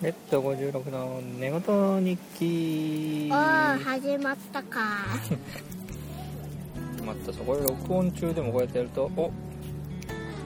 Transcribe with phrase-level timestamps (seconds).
[0.00, 1.60] レッド56の寝言
[2.04, 3.28] 日記。
[3.32, 4.80] おー始まったか。
[7.04, 9.32] またそこで録音中でもこうやってやるとお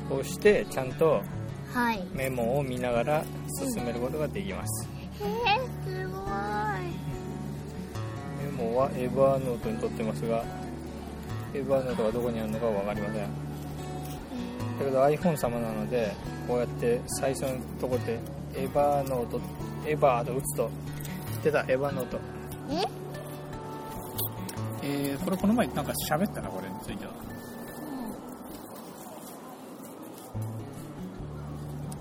[0.08, 1.20] こうしてちゃんと
[1.74, 2.02] はい。
[2.14, 3.24] メモを見ながら
[3.74, 4.88] 進めることができます、
[5.20, 6.22] へえすごい。
[8.42, 10.44] メモはエバーノートに取ってますが
[11.52, 13.16] エバーノートがどこにあるのかは分かりません。
[13.18, 13.28] だ
[14.86, 16.14] けど iPhone 様なので
[16.48, 18.18] こうやって最初のとこで
[18.54, 19.40] エバーノート
[19.86, 20.70] エバーと打つと。
[21.42, 22.18] 出たエバーノート。
[22.70, 22.84] え？
[24.84, 27.12] えー、これこの前なんか喋ったなこれについては。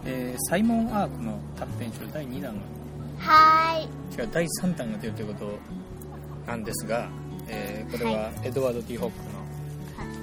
[0.06, 2.54] えー、サイモン・アークの短編集第2弾。
[2.56, 2.62] が
[3.20, 4.22] はーい。
[4.22, 5.60] 違う第3弾が出るということ
[6.48, 7.08] なんですが、
[7.48, 9.24] えーこれはエドワード・ティ・ホックの、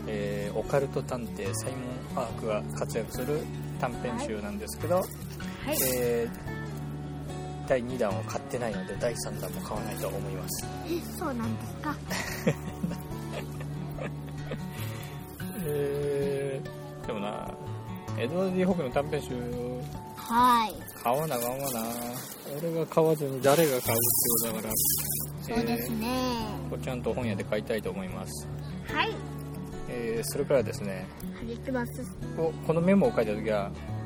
[0.09, 1.73] えーオカルト探偵サイ
[2.15, 3.41] モン・アークが活躍する
[3.81, 5.05] 短編集なんですけど、はい
[5.95, 6.59] えー
[7.69, 10.67] 第2弾を買ってないので第3弾も買わないと思います。
[10.87, 11.95] えそうなんですか？
[15.67, 17.51] えーでもな
[18.19, 19.35] エドワード・ティ・ホックの短編集
[20.17, 21.83] はい買わなあかんわな。
[22.59, 23.97] 俺が買わずに誰が買うってこ
[24.49, 24.75] とだから。
[25.43, 28.47] そうですね、えーこれちゃんと本屋で買いたいと思います、
[28.93, 29.11] はい。
[29.89, 31.07] えーそれからですね。
[31.41, 32.03] クリスマス
[32.37, 33.73] ここのメモを書いた時はうん「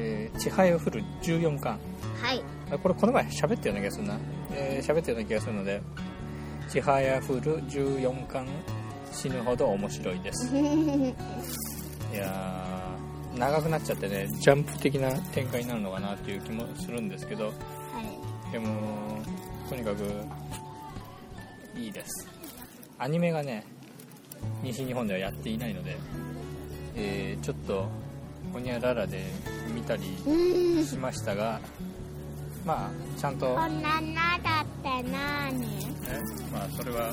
[0.00, 1.78] えー、地配を降る14巻。
[2.22, 4.18] はい」あこれこの前喋ったような気がするな。
[4.52, 5.82] えー喋、ったような気がするので
[6.68, 8.46] 「地配あ降る14巻
[9.12, 10.56] 死ぬほど面白いです」 い
[12.16, 18.52] やー長くなっちゃってねジャンプ的な展開になるのかなっていう気もするんですけどはい。
[18.52, 18.66] でも
[19.68, 20.02] とにかく
[21.78, 22.28] いいです。
[22.98, 23.64] アニメがね
[24.62, 25.96] 西日本ではやっていないので、
[26.96, 27.88] えーちょっと
[28.52, 29.24] ほにゃららで
[29.74, 30.84] 見たりうん。
[30.84, 31.60] しましたが
[32.64, 35.86] まあちゃんとこんなのだってなに。
[36.08, 36.18] え
[36.52, 37.12] まあそれは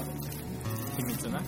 [0.97, 1.39] 秘密な。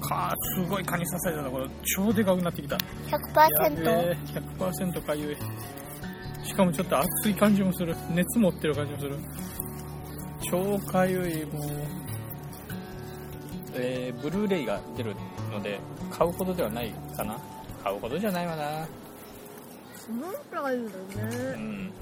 [0.00, 1.66] かーすごい蚊に刺されたところ
[1.96, 2.74] 超でかくなってきた。
[2.76, 4.16] やべ100%え
[4.58, 5.36] 100%かゆい。
[6.46, 7.96] しかもちょっと熱い感じもする。
[8.10, 9.16] 熱持ってる感じもする。
[10.50, 11.70] 超かゆいもう。
[13.74, 15.14] えーブルーレイが出る
[15.52, 15.78] ので
[16.10, 17.36] 買うほどではないかな。
[17.82, 18.86] 買うほどじゃないわな
[20.08, 20.12] す
[20.56, 20.90] ごいよね
[21.54, 21.92] うん。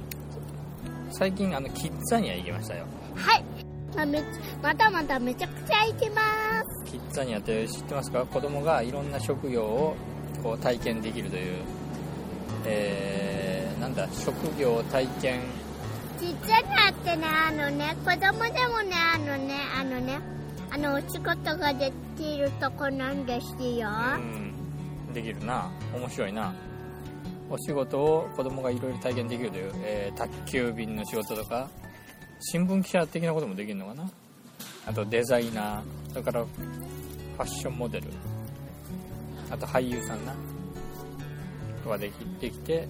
[1.11, 2.87] 最近あのキッザニア行きましたよ。
[3.17, 3.45] はい。
[3.97, 4.23] まめ
[4.63, 6.23] またまためちゃくちゃ行きま
[6.85, 6.93] す。
[6.93, 8.25] キッザニアって知ってますか？
[8.27, 9.97] 子供がいろんな職業を
[10.43, 11.55] こう体験できるという、
[12.67, 14.09] えー、なんだ？
[14.13, 15.41] 職業体験。
[16.21, 20.19] ちっちゃなってねあのね子供でもねあのねあのね
[20.71, 23.89] あのお仕事ができるとこなんですよ。
[25.09, 25.13] うん。
[25.13, 25.71] できるな。
[25.95, 26.55] 面白いな
[27.49, 31.69] お仕事を子供がいろいろ体験できるという、えー宅急便の仕事とか
[32.41, 34.11] 新聞記者的なこともできるのかな？
[34.87, 38.09] あとデザイナーそれからファッションモデル
[39.51, 40.35] あと俳優さんな
[41.85, 42.89] とかできできて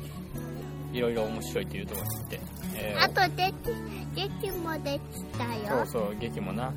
[0.93, 2.41] いろいろ面白いというところに行って、
[2.75, 5.84] えーあとでき劇もできたよ。
[5.84, 6.72] そうそう劇もな。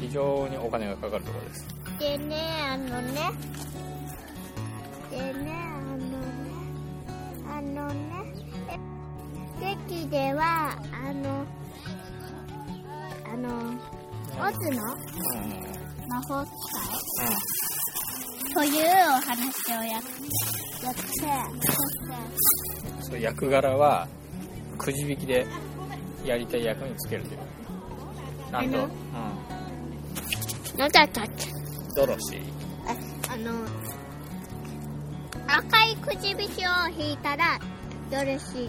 [0.00, 1.66] 非常にお金がかかるところです。
[2.00, 2.36] でね
[2.68, 3.30] あのね。
[5.08, 5.83] でねあ
[7.74, 7.94] のね
[9.60, 11.44] 劇ではあの
[13.32, 16.52] あのオズのうん魔法使
[18.50, 20.10] いというお話をややって
[20.82, 21.26] そして
[23.00, 24.06] そう役柄は
[24.78, 25.46] くじ引きで
[26.24, 27.38] やりたい役につけるという。
[28.52, 28.88] なんと、あのう
[30.76, 31.50] ん、なんだったっけ？
[31.96, 32.42] ドロシー。
[32.86, 33.50] ああの
[35.56, 37.60] 赤いくじ引きを引いたら
[38.10, 38.68] ドルシ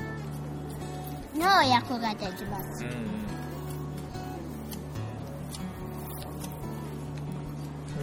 [1.33, 2.85] ーの役ができます。
[2.85, 3.15] うん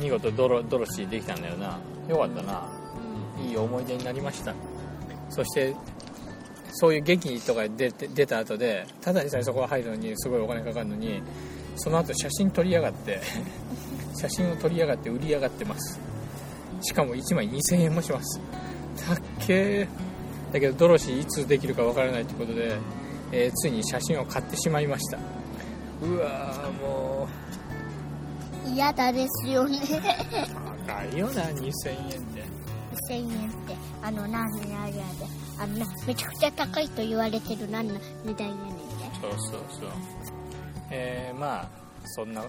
[0.03, 1.79] 見事ドロドロシーできたんだよな。
[2.09, 2.69] よかったな、
[3.41, 4.53] いい思い出になりました。
[5.31, 5.77] そして
[6.73, 11.23] そういう劇とか出て出た後でただでさえそこが入るのにすごいお金かかるのに
[11.77, 13.21] その後写真撮りやがって
[14.21, 16.01] 写真を撮りやがって売りやがってます。
[16.83, 18.41] しかも1枚2000円もします
[18.97, 19.83] たっけ？
[19.83, 19.89] ー
[20.53, 22.77] だけどドロシーいつできるかわからないということで、
[23.33, 25.19] えーついに写真を買ってしまいました。
[26.03, 27.29] うわーも
[28.67, 29.79] 嫌だですよね。
[29.79, 31.61] う高いよな2000
[32.13, 32.43] 円で。
[33.09, 33.77] 2000円って。
[34.03, 35.27] あの何年あれやで。
[35.59, 37.95] あのなめちゃくちゃ高いと言われてる何の
[38.25, 38.83] 値段やねんで
[39.21, 39.91] そうそうそう。
[40.91, 41.69] えー、まあ
[42.05, 42.45] そんな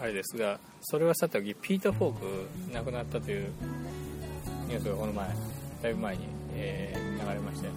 [0.00, 3.48] あれですがそれはさておきピーター・フォーク亡くなったという
[4.68, 5.28] ニュースがこの前
[5.84, 7.68] だいぶ前に、えー流れまして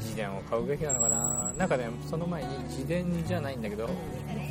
[0.00, 1.52] 自伝を買うべきなのかな。
[1.56, 3.88] なんかねその前に自伝じゃないんだけど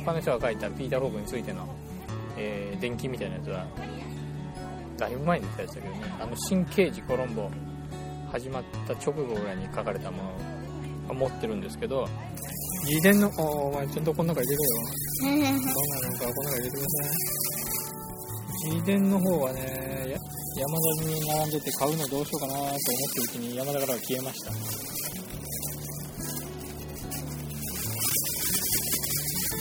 [0.04, 1.66] 他の人が書いたピーター・ホークについての、
[2.36, 3.64] えー伝記みたいなやつは
[4.98, 6.00] だいぶ前に出たやつだけどね。
[6.20, 7.48] あの新刑事コロンボ
[8.32, 10.18] 始まった直後ぐらいに書かれたも
[11.08, 12.08] のを持ってるんですけど
[12.84, 14.68] 自伝のおお前ちゃんとこの中入れろよ。
[15.22, 17.08] どうなのかこの中入れてくださ
[18.68, 18.74] い。
[18.74, 20.18] 自伝の方はねや
[20.58, 24.50] 山田に並んでて買うのどうしようかなと思ってるうちに山田からは消えました。
[24.50, 24.56] ど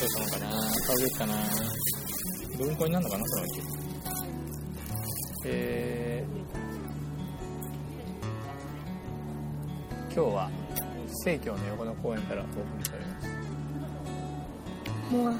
[0.05, 0.49] うしたのかな？
[0.87, 1.33] 買うべきかな？
[2.57, 3.61] 文庫になるのかなそのうち
[5.47, 10.49] えー、今日は
[11.25, 13.27] 生協の横の公園からお送りしております。
[15.11, 15.33] もう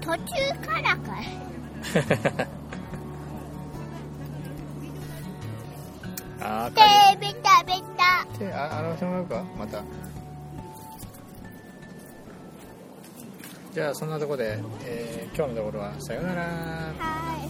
[0.00, 0.18] 途中
[0.66, 2.48] からかい
[6.44, 9.44] あー食べたべた手あ洗わせてもらうか。
[9.56, 9.84] また。
[13.72, 16.42] じゃあそんなとこで、えー今日のところはさよなら。
[16.42, 16.48] は
[17.38, 17.48] い。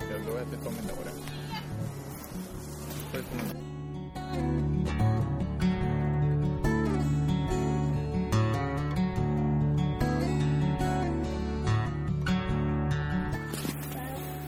[0.00, 1.10] じゃあどうやって止めんだこれ。
[1.10, 1.16] こ
[3.14, 3.60] れ止めんだ。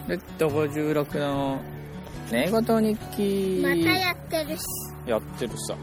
[0.08, 1.60] レッド56の
[2.32, 3.60] 寝言日記。
[3.62, 4.64] またやってるし。
[5.06, 5.76] やってるさ。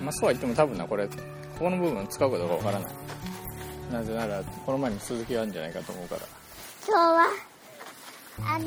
[0.00, 1.14] まあそうは言っても多分なこれこ
[1.58, 2.92] この部分使うかどうかわからない。
[3.92, 6.20] なぜならこの前に続きがあるんじゃないかと思うから。
[6.86, 7.26] 今日は
[8.48, 8.64] あの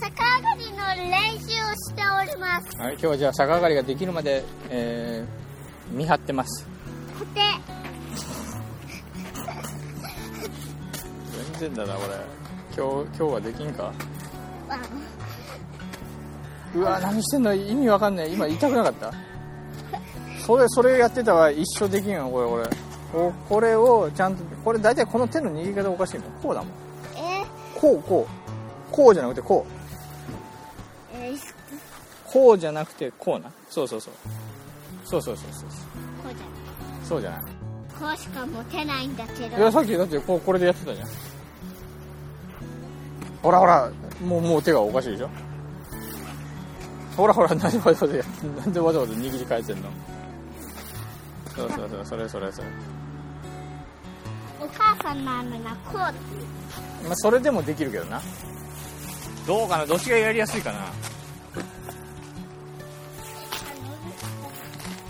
[0.00, 2.78] 逆上がりの練習をしております。
[2.78, 6.66] はい今日はじゃあ逆上がりができるまで、えー見張ってます。
[7.16, 7.40] コテ
[11.58, 12.14] 全然だなこれ。
[12.76, 13.92] 今日今日はできんか
[16.74, 17.54] うわ何してんの？
[17.54, 18.32] 意味わかんない。
[18.32, 19.12] 今痛くなかった？
[20.46, 22.76] それそれやってたら一生できんよこれこれ。
[23.12, 26.32] ここれをちゃんとこれ大体この手の握り方おかしいもん。
[26.42, 26.70] こうだもん。
[27.16, 27.44] え？
[27.74, 28.92] こうこう。
[28.92, 29.66] こうじゃなくてこ
[31.12, 31.16] う。
[31.16, 31.38] ー、えー、
[32.26, 33.50] こうじゃなくてこうな。
[33.70, 34.14] そうそうそう。
[35.04, 35.68] そうそうそうそう。
[36.22, 36.46] こうじゃ
[37.06, 37.40] そうじゃない。
[37.40, 37.48] こ
[38.14, 41.08] うしか持てないんだけいやどさっきだってこうこれでやってたじゃん
[43.42, 43.90] ほらほら
[44.24, 45.30] もうもう手がおかしいでしょ？
[47.16, 48.24] ほらほら何わざわざや
[48.58, 49.90] なんでわざわざ握り替えてんの？
[51.56, 52.68] そうそうそうそれそれそれ。
[54.60, 56.12] お母さんの雨がこうだ
[57.04, 58.20] まあそれでもできるけどな。
[59.46, 59.86] どうかな？
[59.86, 60.78] どっちがやりやすいかな？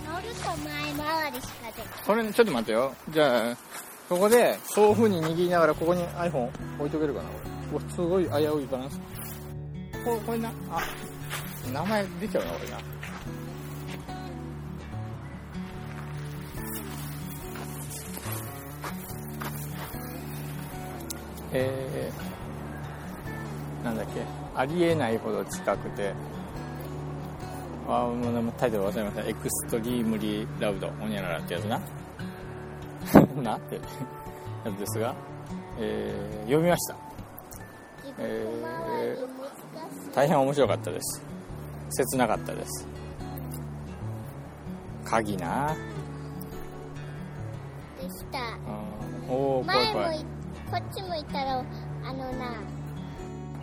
[0.06, 2.94] 乗ると前回りしかできこれちょっと待ってよ。
[3.10, 3.56] じゃあ
[4.08, 6.48] ここでそういう風に握りながらここに iPhone
[6.78, 7.47] 置いとけるかなこれ
[7.90, 9.00] すごい危ういバランス。
[10.04, 10.80] ここれなあ
[11.72, 12.78] 名前出ちゃうなこれな。
[21.52, 24.22] えー、なんだっけ。
[24.54, 26.12] ありえないほど近くて。
[27.86, 29.28] あもうでもタイトル忘れました。
[29.28, 31.80] エクストリームリーラウドホニャララってやつな。
[33.42, 33.80] なってや
[34.70, 35.14] つですが、
[35.78, 36.96] えー読みました。
[38.18, 39.48] 自分回り難
[39.90, 41.22] しい大変面白かったです。
[41.90, 42.86] 切なかったです。
[45.04, 45.76] 鍵な。
[48.00, 48.38] でした。
[48.38, 49.30] うん。
[49.30, 50.24] おお怖い
[50.70, 52.56] こっち向いたらあのな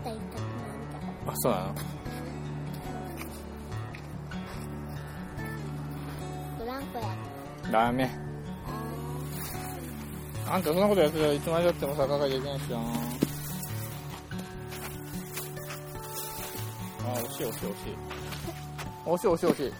[0.03, 0.13] 痛く
[1.27, 1.75] あそうなの？
[6.59, 7.05] ブランコや。
[7.71, 8.09] ダメ
[10.47, 12.77] あんたそんなことやってたらいつまでだっても逆上がりできないしな。
[12.77, 12.81] あ
[17.21, 17.95] 惜しい惜しい惜しい。
[19.05, 19.73] 惜しい惜しい惜しい。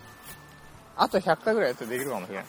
[0.98, 2.46] あと100回ぐらいやってできるかもしれない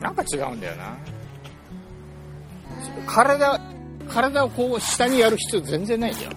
[0.00, 0.96] なんか違うんだよな。
[3.06, 3.60] 体
[4.08, 6.30] 体をこう下にやる必要全然ないんだよ。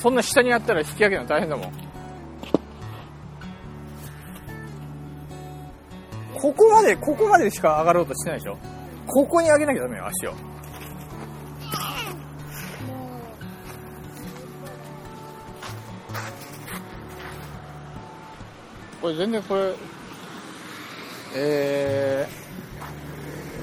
[0.00, 1.72] そんな下にやったら引き上げるの大変だもん。
[6.34, 8.58] ここまでここまでしか上がろうとしてないでしょ。
[9.12, 10.34] ここに上げなきゃダメよ足を。
[19.02, 19.74] これ全然これ
[21.34, 22.28] え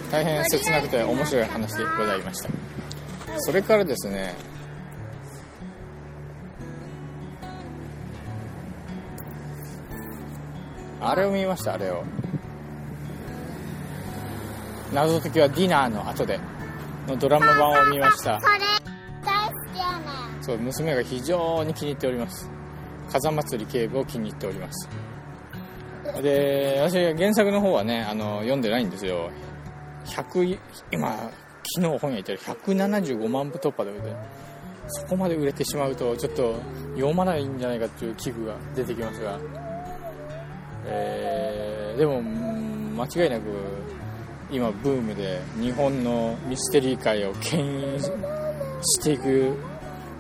[0.10, 2.50] ー、大変切なくて面白い話でございました。
[3.40, 4.36] それからですね
[11.00, 12.04] あれを見ましたあれを。
[14.98, 16.40] 謎解きはディナーの後で
[17.08, 18.42] のドラマ版を見ました。
[18.42, 18.58] それ
[20.42, 22.50] そう娘が非常に気に入っております。
[23.12, 24.90] 風祭り警部を気に入っております。
[26.24, 29.30] で私原作の方はねあの読んでないんですよ。
[30.06, 30.58] 100
[30.92, 31.32] 今昨
[31.76, 33.92] 日本屋行ったら175万部突破で
[34.88, 36.56] そこまで売れてしまうとちょっと
[36.96, 39.40] 読まないんじゃないかっていう危惧が出てきますが、
[40.88, 43.44] えーでもうん間違いなく
[44.52, 49.54] 今ブームで日本のミステリー界を牽引していく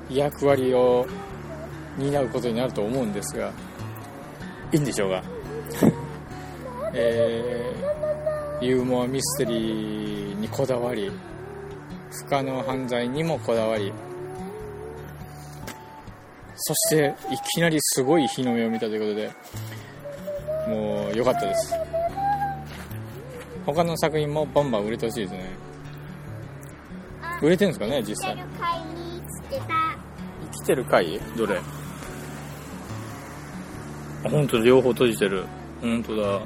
[0.10, 1.07] 役割を
[1.98, 3.51] 担うことになると思うんですが
[4.72, 5.24] いいんでしょうが、
[6.93, 7.88] えー
[8.60, 11.12] ユーモアミステリーにこだわり
[12.10, 13.93] 不可能犯罪にもこだわり。
[16.55, 19.31] そしていきなりすごい日の目を見たということで
[20.67, 21.87] もう良かったです。
[23.67, 25.50] 他の作品もバンバン売れてほしいですね。
[27.21, 28.38] あ売れてるんですかね実際。
[28.38, 29.65] 生きてる貝にしてた。
[30.41, 31.57] 生きてる回どれ？
[34.25, 35.45] あ本当だ両方閉じてる。
[35.81, 36.41] 本当だ。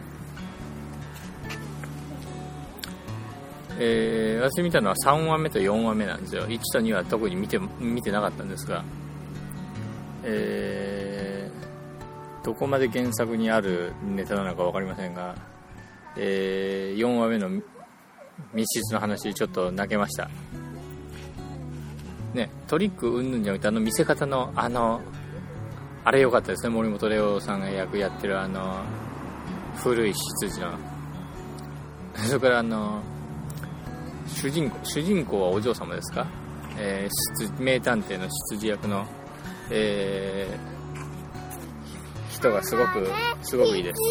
[3.77, 6.47] えー、私見たのは3話目と4話目なんですよ。
[6.47, 8.83] 1と2は特に見て見てなかったんですが。
[10.23, 15.35] えー、どこまで原作にあるネタなのか分かりませんが、
[16.17, 17.49] えー、4話目の
[18.53, 20.29] 密室の話ちょっと泣けました。
[22.33, 25.01] ね、トリックうんぬんじゃなくてあの見せ方のあの
[26.05, 28.83] あれ良かったですね森本レオさんが役やってるあの
[29.75, 30.71] 古い執事の。
[32.15, 33.01] それからあの
[34.27, 36.25] 主人公主人公はお嬢様ですか、
[36.77, 39.05] えー名探偵の執事役の、
[39.69, 40.81] えー
[42.41, 43.07] 人がすごく
[43.43, 44.01] すごくいいです。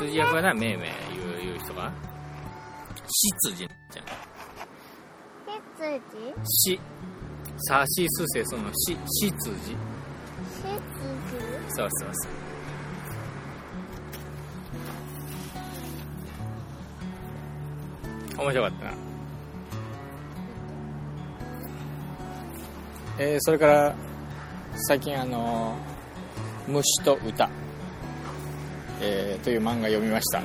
[0.00, 1.92] あの執事役はなめいめい言う言う人が
[3.44, 3.70] 執事じゃん。
[5.76, 6.00] 羊
[6.44, 6.80] し。
[7.68, 9.76] さしすせそのし執事羊
[11.68, 12.28] そうそうそ
[18.38, 18.42] う。
[18.42, 18.92] 面白かったな。
[23.18, 23.94] えーそれから
[24.88, 25.76] 最近あの
[26.66, 27.50] 「虫と歌」
[29.00, 30.42] えーという漫画読みました。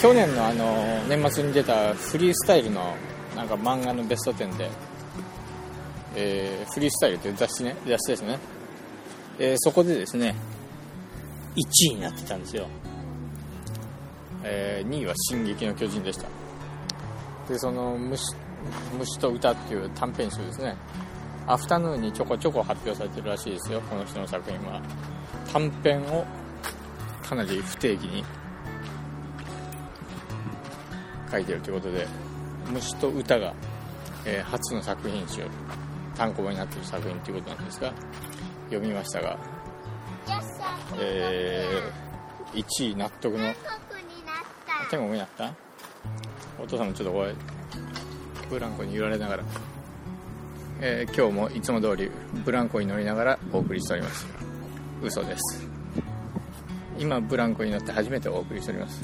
[0.00, 2.94] 去年のあの年末に出たフリースタイルの
[3.34, 4.70] なんか漫画のベスト10で、
[6.14, 8.38] えーフリースタイルという雑誌ね雑誌ですね。
[9.38, 10.34] えーそこでですね
[11.56, 12.66] 1位になってたんですよ、
[14.44, 16.28] え2位は「進撃の巨人」でした。
[17.48, 18.22] でその虫
[18.96, 20.76] 「虫と歌」っていう短編集ですね。
[21.48, 24.80] アフタヌーンにちょこちょこ発表されてるらしいですよこの人の作品は。
[25.50, 26.24] 短編を
[27.28, 28.24] かなり不定期に
[31.30, 32.06] 書いてるということで
[32.72, 33.52] 「虫と歌が」
[34.24, 35.42] えー初の作品集
[36.16, 37.92] 単行本になっている作品ということなんですが
[38.70, 39.38] 読みましたが、
[41.00, 42.08] えー
[42.54, 43.44] 1位納得の
[44.90, 45.52] 天国になった？
[46.58, 47.34] お父さんもちょっとこれ
[48.48, 49.44] ブランコに揺られながら、
[50.80, 52.10] えー今日もいつも通り
[52.44, 54.26] ブランコに乗りながらお送りしております。
[55.02, 55.67] 嘘です。
[56.98, 59.02] 今ブランコに乗って初めてお送りしております。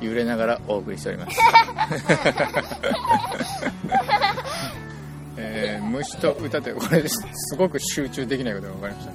[0.00, 1.38] 揺れながらお送りしております。
[5.36, 7.24] えー虫と歌ってこれす。
[7.56, 9.12] ごく集中できないことが分かりました。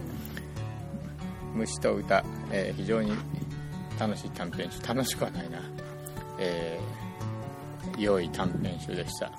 [1.56, 3.14] 虫と歌、えー非常に
[4.00, 4.82] 楽しい短編集。
[4.88, 5.60] 楽しくはないな、
[6.40, 9.28] えー良い短編集でした。
[9.28, 9.32] あ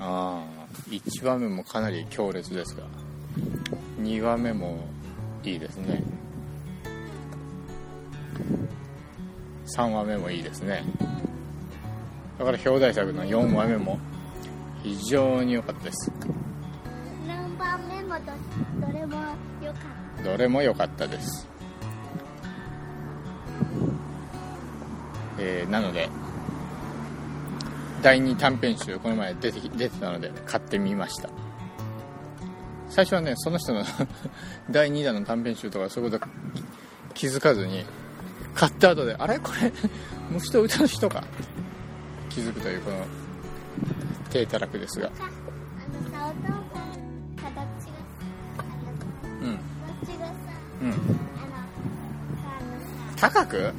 [0.00, 0.42] あ
[0.88, 2.84] 1話目もかなり強烈ですが
[4.00, 4.78] 2話目も
[5.44, 6.02] いいですね
[9.80, 10.84] 3話目もいいですね。
[12.38, 13.98] だから表題作の4話目も
[14.82, 16.12] 非常に良かったです。
[17.26, 19.78] 何番目もどどれもよか
[20.20, 21.48] っどれも良かったです、
[25.38, 26.10] えーなので
[28.02, 31.30] 第2短編集この前出てき出てたので買ってみました。
[32.90, 33.82] 最初はねその人の
[34.70, 36.26] 第2弾の短編集とかそういうこと
[37.14, 37.86] 気づかずに
[38.54, 39.38] 買った後であれ？
[39.38, 39.72] これ？
[40.30, 41.24] 虫と歌の人か。
[42.28, 42.96] 気づくというこの
[44.30, 45.10] 低たらくですが。
[49.40, 49.48] うん。
[49.48, 49.58] うん。
[53.16, 53.72] 高く？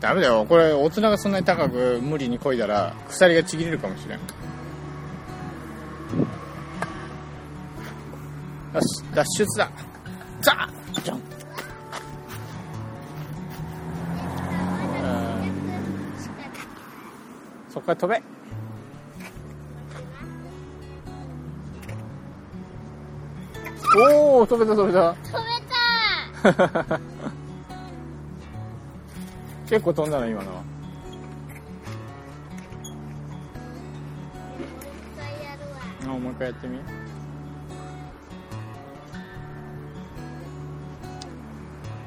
[0.00, 0.46] ダメだよ。
[0.48, 4.18] これ大人がそんなに高く無理に漕いだら鎖がちぎれるかもしれん。
[4.18, 4.24] よ
[8.80, 9.70] し脱出だ
[17.80, 18.22] そこから飛べ。
[23.96, 25.14] おお飛べた飛べた。
[25.14, 25.32] 飛
[26.52, 27.00] べた。
[29.68, 30.62] 結構飛んだな今の。
[36.18, 36.78] もう一回やってみ。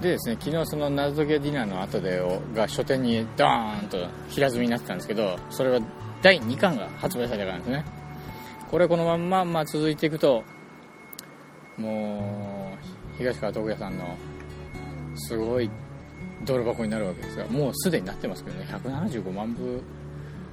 [0.03, 2.22] でですね昨日その謎解きディナーの後で
[2.53, 5.79] が書店にドーンと平積みになってたんですけどそれは
[6.22, 7.86] 第2巻が発売されたからですね。
[8.69, 10.43] これこのまんま、まあ、続いていくと
[11.77, 14.17] もう東川徳也さんの
[15.15, 15.69] すごい
[16.43, 18.65] 泥箱になるわけですがもうすでになってますけどね。
[18.69, 19.81] 175万部。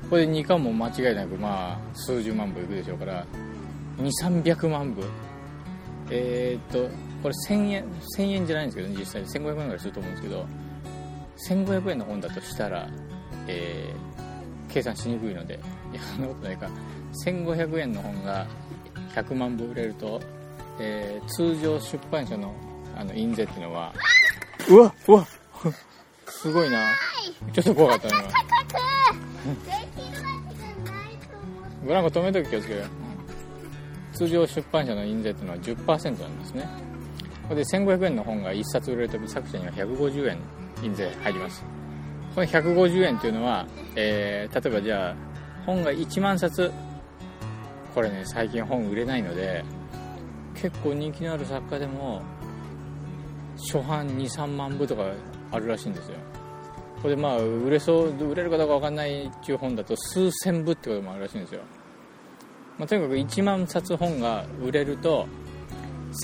[0.08, 3.26] これで2巻も間違いなくまあ数十万部いくでしょうから
[3.98, 5.02] 2300万部
[6.10, 6.88] えー、っと
[7.22, 7.84] これ1000円
[8.16, 10.46] 1000円じゃないんですけど、ね、実際1500円ぐらいすると思うんですけど
[11.48, 12.88] 1500円の本だとしたら、
[13.46, 15.60] えー、計算しにくいので
[15.92, 16.68] いやそんなことないか。
[17.24, 18.46] 1500円の本が
[19.14, 20.20] 100万部売れると、
[20.78, 22.54] えー、通常出版社の
[22.96, 23.92] あの印税っていうのは
[24.68, 25.26] うわうわ。
[26.26, 26.86] すごいな。
[27.52, 28.22] ちょっと怖かったな。
[31.84, 32.84] ブランコ止めとき気をつけよ
[34.20, 36.68] 通常出版社の印税っていうのは10%なんですね。
[37.48, 40.38] これで1500円の本が1冊売れると作者には150円
[40.82, 41.64] 印税入ります。
[42.34, 45.16] この150円っていうのは、えー、例えばじゃあ
[45.64, 46.70] 本が1万冊。
[47.94, 49.64] これね最近本売れないので
[50.54, 52.20] 結構人気のある作家でも
[53.72, 55.10] 初版23万部とか
[55.50, 56.18] あるらしいんですよ。
[57.00, 61.62] これでまあ売れそう売れるかどうか分かんないっていう本だと数千部ってこともあるらしいんですよ、
[62.80, 65.26] まあ、とにかく1万冊本が売れると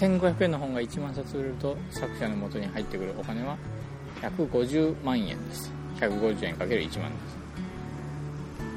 [0.00, 3.58] 1500円の本が1万冊売れると作者の元に入ってくるお金は
[4.22, 5.70] 150万円です。
[6.00, 7.18] 150円かける1万で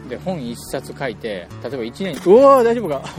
[0.03, 0.09] す。
[0.09, 3.01] で本1冊書いて例えば1年うわー大丈夫か？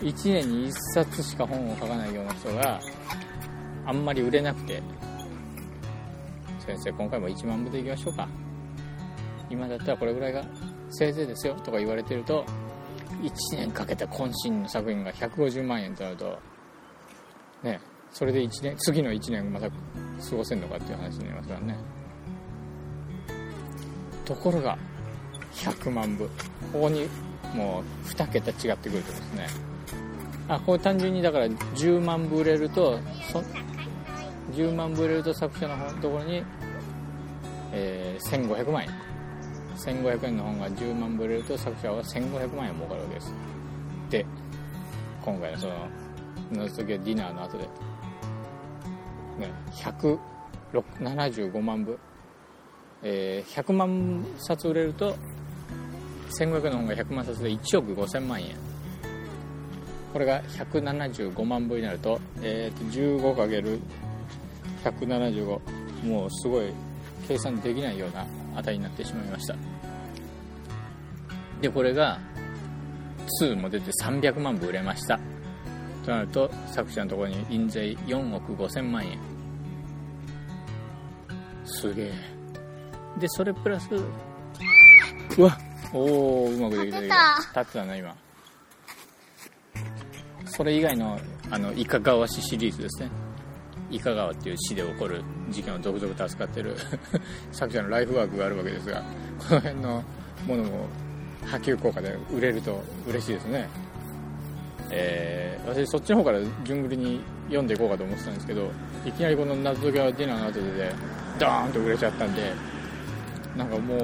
[0.00, 2.80] 1年に1冊しか本を書かないような人が
[3.86, 4.80] あんまり売れなくて
[6.64, 8.28] 先生今回も1万部でいきましょうか。
[9.50, 10.44] 今だったらこれぐらいが
[10.94, 12.44] せいぜいですよとか言われてると
[13.22, 16.38] 1年かけた渾身の作品が150万円となると
[17.62, 17.80] ね
[18.14, 19.74] それで1年次の1年また過
[20.36, 21.76] ごせるのかっていう話になりますからね。
[24.24, 24.78] ところが
[25.52, 26.26] 100万部。
[26.72, 27.08] ここに
[27.54, 29.46] もう2桁違ってくるとですね。
[30.46, 33.00] あこれ単純にだから10万部売れると
[33.32, 33.42] そ
[34.52, 36.44] 10万部売れると作者のところに、
[37.72, 39.03] えー1500万円。
[39.76, 43.34] 1500円の本が10万部売れると作者は1500万円儲かるわけです。
[44.10, 44.26] で
[45.22, 45.88] 今回のその
[46.52, 47.64] 謎解きディナーの後で、
[49.38, 51.98] ね、175万部、
[53.02, 55.16] えー100万冊売れると
[56.38, 58.74] 1500円の本が100万冊で1億5000万円。
[60.12, 62.84] これが175万部になると,、えー、と
[64.84, 65.60] 15×175
[66.06, 66.72] もうすごい
[67.26, 69.56] 計算できないような値になってしまいました。
[71.60, 72.18] でこれが
[73.40, 75.18] 2も出て300万部売れました。
[76.04, 79.18] となると作者のところに印税4億5000万円。
[81.64, 82.12] すげえ。
[83.18, 85.58] でそれプラスうわ
[85.92, 87.08] おおうまくできた立
[87.60, 88.14] ってたな今。
[90.46, 91.18] それ以外の
[91.50, 93.10] あのイカ川市シリーズですね
[93.90, 96.76] イカ川っていう市で起こる事件を続々と扱ってる
[97.52, 99.02] 作者のライフワークがあるわけですが
[99.38, 100.02] この辺の
[100.46, 100.86] ものも
[101.44, 103.68] 波及効果で売れると嬉しいですね。
[104.90, 108.70] えー、私そっちの方から順繰りに読んでいこうかと思ってたんですけど
[109.04, 110.92] いきなりこの謎解きはディナーの後で
[111.38, 112.52] ドーンと売れちゃったんで
[113.56, 113.98] なんかもう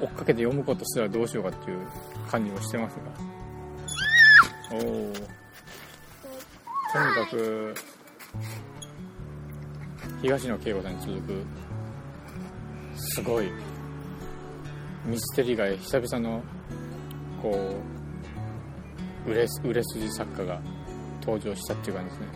[0.00, 1.78] 追っかけて読むことすらどうしようかっていう
[2.30, 3.02] 感じもしてますが。
[4.70, 5.37] おお
[6.90, 7.74] とにかく
[10.22, 11.44] 東野圭吾さんに続く
[12.96, 13.50] すごい
[15.04, 16.42] ミステリー街久々の
[17.42, 17.74] こ
[19.26, 20.62] う売れ売れ筋作家が
[21.20, 22.26] 登場したっていう感じですね、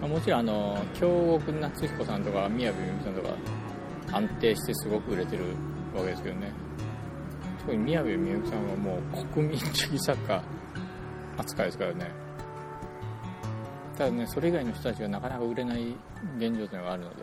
[0.00, 3.28] まあ、もちろんあの京極夏彦さんとか宮部みゆきさんとか
[4.12, 5.44] 安定してすごく売れてる
[5.94, 6.52] わけですけどね。
[7.60, 10.42] 特に宮部みゆきさんはもう国民的作家
[11.40, 12.10] 扱いですからね。
[13.98, 15.94] ただねそれ以外の人たちがなかなか売れない
[16.38, 17.16] 現状というのがあるので、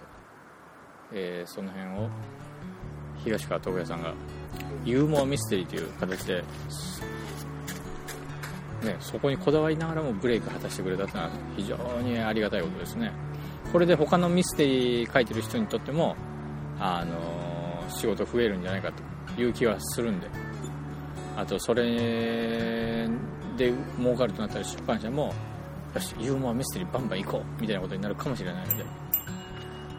[1.13, 2.10] えーその辺を
[3.23, 4.13] 東川徳也さんが
[4.86, 6.43] ユーモアミステリーという形で、
[8.84, 13.12] ね、そこにこだわりながらもブレイク果たしてくれたというのは非常にありがたいことですね。
[13.71, 16.15] これで他のミステリー書いてる人にとっても
[16.80, 18.91] あの仕事増えるんじゃないか
[19.36, 20.27] という気はするんで
[21.36, 23.10] あとそれ
[23.57, 25.33] で儲かるとなったら出版社も
[25.93, 29.07] よしユーモアミステリーバンバン行こうみたいなことになるかもしれないので。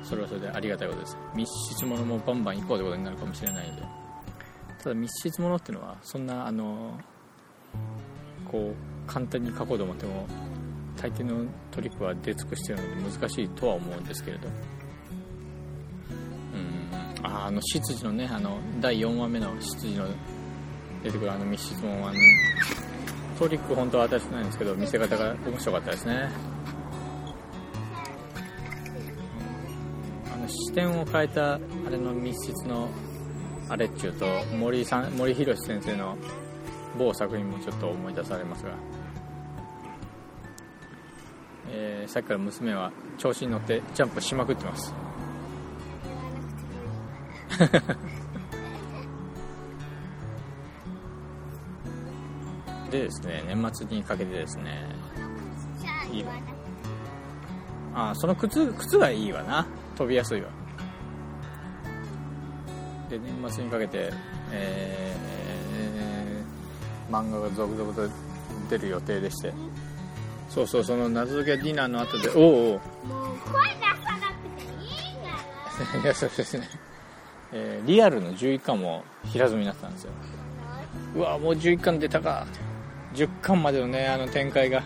[0.08, 1.18] それはそれでありがたいことです。
[1.34, 3.82] 密室ものもバンバン行こうってことになるかもしれないので。
[4.82, 6.98] ただ密室ものっていうのはそんなあの
[8.50, 10.26] こう簡単に書こうと思っても
[10.96, 14.48] 大抵のトリックは出尽くしてるので難しいとは思うんですけれど。
[14.48, 14.50] う
[17.22, 17.26] ん。
[17.26, 20.06] ああの執事のねあの第4話目の執事の
[21.02, 22.18] 出てくるあの密室もあの
[23.38, 26.28] トリック本当は私ないんですけど見せ方が面白かったですね。
[30.34, 32.88] あの視点を変えたあれの密室の
[33.68, 36.16] あれっちゅうと森さん森博先生の
[36.98, 38.70] 某作品もちょっと思い出されますが、
[41.70, 44.94] えーさっきから娘は調子に乗ってジャンプしまくってます。
[52.90, 54.86] でですね年末にかけてですね。
[55.80, 56.32] じゃあ言わ
[57.94, 59.66] あその靴靴がいいわな。
[59.96, 60.48] 飛びやすいわ。
[63.10, 64.10] で年末にかけて
[64.52, 68.08] えー漫画が続々と
[68.68, 69.52] 出る予定でして。
[70.48, 72.30] そうそうその謎解けディナーの後で。
[72.30, 72.80] おうおう。
[73.06, 73.84] もう声ていい
[75.90, 76.68] からいやそうですね、
[77.52, 80.12] えーリアルの11巻も平積みになってたんですよ。
[81.16, 82.46] うわもう11巻出たか
[83.18, 84.82] 10巻までのねあの展開が。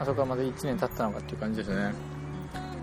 [0.00, 1.92] あそこからまだ1年経ったのかっていう感じですね。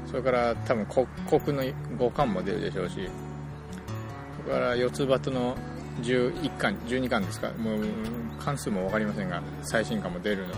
[0.06, 3.10] それから多分国の5巻も出るでしょうし。
[4.44, 5.58] それから四つ葉との
[6.02, 7.50] 11巻12巻ですか。
[7.58, 7.80] もう
[8.40, 10.54] 関数も分かりませんが最新巻も出るの。
[10.54, 10.58] で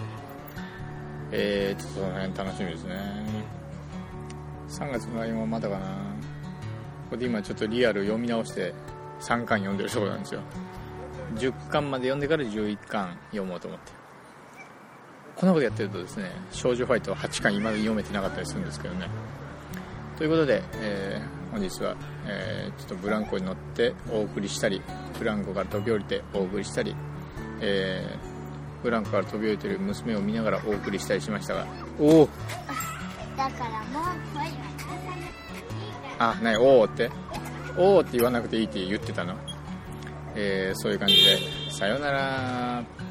[1.31, 2.95] えー、ちょっとその辺楽しみですね。
[4.67, 5.85] 3月の LINE はまだかな。
[5.85, 5.91] こ
[7.11, 8.73] こで今ちょっとリアル読み直して
[9.21, 10.41] 3巻読んでるところなんですよ。
[11.35, 13.91] 10巻まで読んでから11巻読もうと思って。
[15.35, 19.07] こんなことやってるとですね少女ファイト8巻今まで読めてなかったりするんですけどね。
[20.17, 21.95] ということで、えー本日は、
[22.27, 24.81] えーちょっとブランコに乗ってお送りしたり
[25.17, 26.95] ブランコから飛び降りてお送りしたり、
[27.61, 31.65] えーブランコから飛び降りてる娘を見ながらお送りしたりしましたが。
[31.99, 32.29] おお。
[33.35, 36.31] だからもう声は出さなくていいから。
[36.31, 37.09] あ、なに、おーって。
[37.77, 39.35] おーって言わなくていいって言ってたの？
[40.35, 41.37] えー、そういう感じで、
[41.71, 43.08] さよなら。